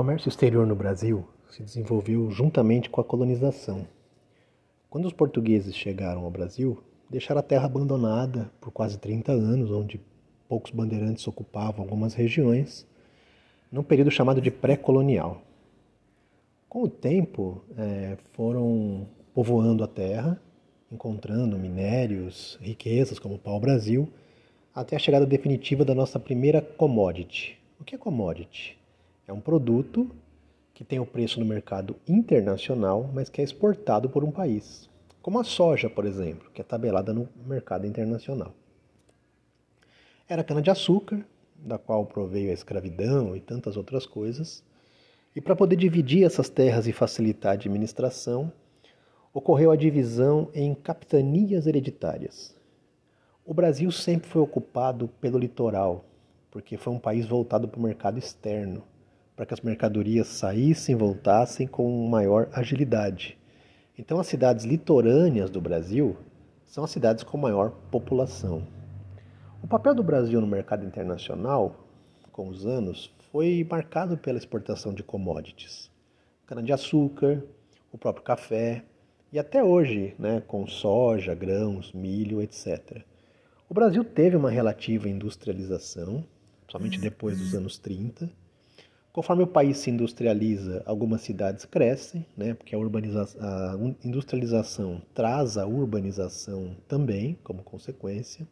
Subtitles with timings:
[0.00, 3.86] comércio exterior no Brasil se desenvolveu juntamente com a colonização.
[4.88, 10.00] Quando os portugueses chegaram ao Brasil, deixaram a terra abandonada por quase 30 anos, onde
[10.48, 12.86] poucos bandeirantes ocupavam algumas regiões,
[13.70, 15.42] num período chamado de pré-colonial.
[16.66, 20.40] Com o tempo, é, foram povoando a terra,
[20.90, 24.08] encontrando minérios, riquezas como o pau-brasil,
[24.74, 27.58] até a chegada definitiva da nossa primeira commodity.
[27.78, 28.79] O que é commodity?
[29.30, 30.10] É um produto
[30.74, 34.90] que tem o preço no mercado internacional, mas que é exportado por um país.
[35.22, 38.52] Como a soja, por exemplo, que é tabelada no mercado internacional.
[40.28, 44.64] Era cana-de-açúcar, da qual proveio a escravidão e tantas outras coisas.
[45.36, 48.52] E para poder dividir essas terras e facilitar a administração,
[49.32, 52.56] ocorreu a divisão em capitanias hereditárias.
[53.46, 56.04] O Brasil sempre foi ocupado pelo litoral,
[56.50, 58.82] porque foi um país voltado para o mercado externo
[59.40, 63.38] para que as mercadorias saíssem e voltassem com maior agilidade.
[63.98, 66.14] Então, as cidades litorâneas do Brasil
[66.66, 68.66] são as cidades com maior população.
[69.62, 71.88] O papel do Brasil no mercado internacional,
[72.30, 75.90] com os anos, foi marcado pela exportação de commodities,
[76.46, 77.42] cana-de-açúcar,
[77.90, 78.84] o próprio café
[79.32, 83.00] e até hoje, né, com soja, grãos, milho, etc.
[83.70, 86.26] O Brasil teve uma relativa industrialização,
[86.68, 88.30] somente depois dos anos 30,
[89.12, 95.66] Conforme o país se industrializa, algumas cidades crescem, né, porque a, a industrialização traz a
[95.66, 98.46] urbanização também, como consequência.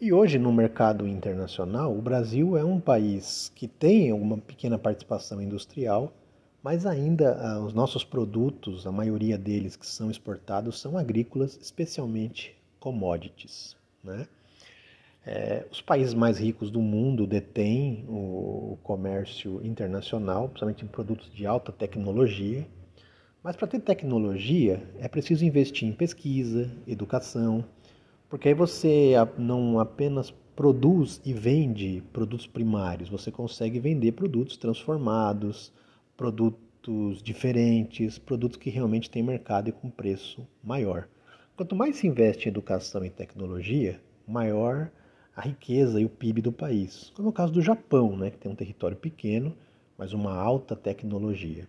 [0.00, 5.40] E hoje, no mercado internacional, o Brasil é um país que tem alguma pequena participação
[5.40, 6.12] industrial,
[6.60, 12.56] mas ainda ah, os nossos produtos, a maioria deles que são exportados, são agrícolas, especialmente
[12.80, 13.76] commodities.
[14.02, 14.26] Né?
[15.26, 21.46] É, os países mais ricos do mundo detêm o comércio internacional, principalmente em produtos de
[21.46, 22.66] alta tecnologia.
[23.42, 27.64] Mas para ter tecnologia é preciso investir em pesquisa, educação,
[28.28, 35.72] porque aí você não apenas produz e vende produtos primários, você consegue vender produtos transformados,
[36.16, 41.08] produtos diferentes, produtos que realmente têm mercado e com preço maior.
[41.56, 44.90] Quanto mais se investe em educação e tecnologia, maior
[45.36, 48.38] a riqueza e o PIB do país, como é o caso do Japão, né, que
[48.38, 49.56] tem um território pequeno,
[49.98, 51.66] mas uma alta tecnologia.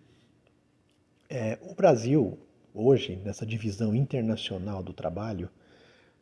[1.30, 2.38] É, o Brasil,
[2.74, 5.50] hoje, nessa divisão internacional do trabalho,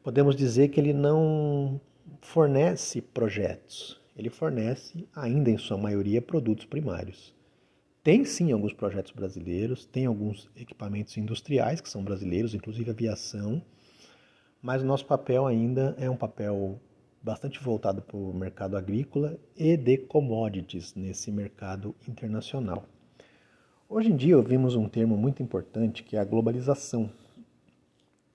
[0.01, 1.79] podemos dizer que ele não
[2.21, 7.33] fornece projetos, ele fornece, ainda em sua maioria, produtos primários.
[8.01, 13.61] Tem sim alguns projetos brasileiros, tem alguns equipamentos industriais que são brasileiros, inclusive aviação,
[14.61, 16.79] mas o nosso papel ainda é um papel
[17.23, 22.83] bastante voltado para o mercado agrícola e de commodities nesse mercado internacional.
[23.87, 27.09] Hoje em dia ouvimos um termo muito importante que é a globalização,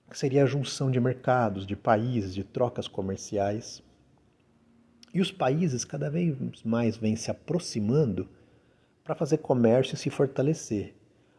[0.09, 3.83] que seria a junção de mercados, de países, de trocas comerciais.
[5.13, 8.27] E os países cada vez mais vêm se aproximando
[9.03, 10.95] para fazer comércio e se fortalecer.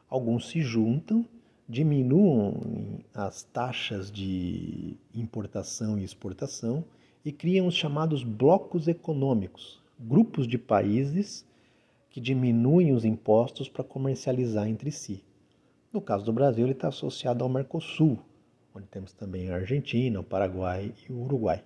[0.09, 1.27] Alguns se juntam,
[1.69, 6.85] diminuem as taxas de importação e exportação
[7.25, 11.47] e criam os chamados blocos econômicos, grupos de países
[12.11, 15.23] que diminuem os impostos para comercializar entre si.
[15.93, 18.19] No caso do Brasil, ele está associado ao Mercosul,
[18.75, 21.63] onde temos também a Argentina, o Paraguai e o Uruguai.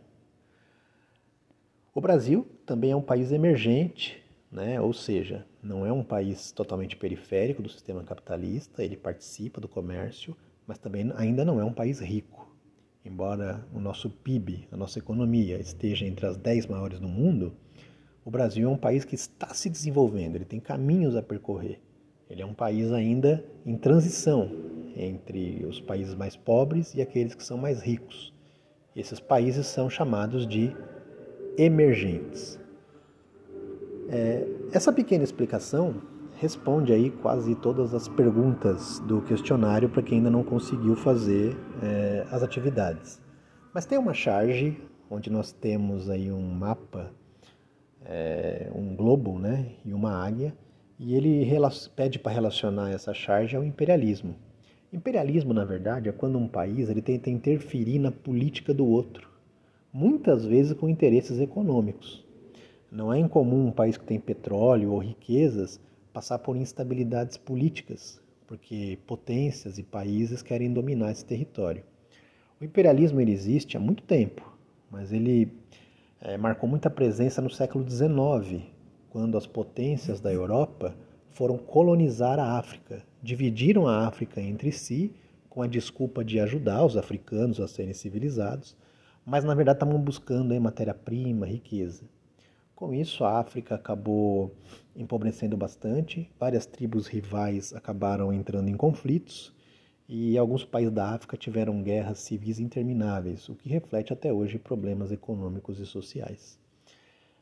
[1.94, 4.81] O Brasil também é um país emergente, né?
[4.81, 10.36] ou seja, não é um país totalmente periférico do sistema capitalista, ele participa do comércio,
[10.66, 12.44] mas também ainda não é um país rico.
[13.04, 17.53] Embora o nosso PIB, a nossa economia, esteja entre as 10 maiores do mundo,
[18.25, 21.81] o Brasil é um país que está se desenvolvendo, ele tem caminhos a percorrer.
[22.31, 24.50] Ele é um país ainda em transição
[24.97, 28.32] entre os países mais pobres e aqueles que são mais ricos.
[28.97, 30.75] Esses países são chamados de
[31.59, 32.59] emergentes.
[34.09, 36.00] É, essa pequena explicação
[36.45, 42.27] responde aí quase todas as perguntas do questionário para quem ainda não conseguiu fazer é,
[42.31, 43.19] as atividades.
[43.73, 47.11] Mas tem uma charge onde nós temos aí um mapa,
[48.05, 50.55] é, um globo, né, e uma águia,
[50.99, 51.49] e ele
[51.97, 54.37] pede para relacionar essa charge ao imperialismo.
[54.93, 59.31] Imperialismo, na verdade, é quando um país ele tenta interferir na política do outro,
[59.91, 62.23] muitas vezes com interesses econômicos.
[62.93, 65.81] Não é incomum um país que tem petróleo ou riquezas
[66.15, 71.83] passar por instabilidades políticas, porque potências e países querem dominar esse território.
[72.61, 74.57] O imperialismo ele existe há muito tempo,
[74.89, 75.53] mas ele
[76.21, 78.63] é, marcou muita presença no século XIX,
[79.11, 80.97] quando as potências da Europa
[81.33, 85.13] foram colonizar a África, dividiram a África entre si
[85.51, 88.77] com a desculpa de ajudar os africanos a serem civilizados,
[89.27, 92.05] mas na verdade estavam buscando matéria-prima, riqueza.
[92.74, 94.53] Com isso, a África acabou
[94.97, 99.54] empobrecendo bastante, várias tribos rivais acabaram entrando em conflitos
[100.09, 105.12] e alguns países da África tiveram guerras civis intermináveis, o que reflete até hoje problemas
[105.12, 106.59] econômicos e sociais.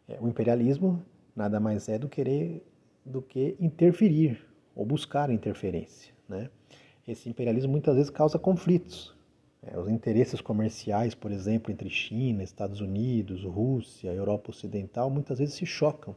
[0.07, 1.03] É, o imperialismo
[1.35, 2.63] nada mais é do, querer,
[3.05, 4.47] do que interferir
[4.77, 6.13] ou buscar interferência.
[6.29, 6.51] Né?
[7.09, 9.17] Esse imperialismo muitas vezes causa conflitos,
[9.65, 15.55] é, os interesses comerciais, por exemplo, entre China, Estados Unidos, Rússia, Europa Ocidental, muitas vezes
[15.55, 16.17] se chocam.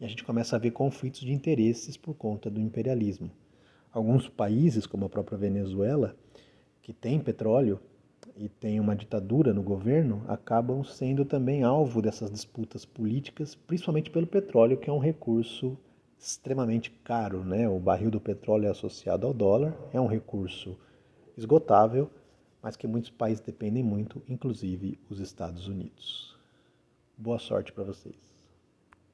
[0.00, 3.30] E a gente começa a ver conflitos de interesses por conta do imperialismo.
[3.92, 6.16] Alguns países, como a própria Venezuela,
[6.80, 7.78] que tem petróleo
[8.36, 14.26] e tem uma ditadura no governo, acabam sendo também alvo dessas disputas políticas, principalmente pelo
[14.26, 15.78] petróleo, que é um recurso
[16.18, 17.44] extremamente caro.
[17.44, 17.68] Né?
[17.68, 20.76] O barril do petróleo é associado ao dólar, é um recurso
[21.36, 22.10] esgotável
[22.64, 26.34] mas que muitos países dependem muito, inclusive os Estados Unidos.
[27.14, 28.33] Boa sorte para vocês.